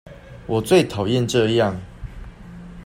[0.47, 1.75] 我最討厭這樣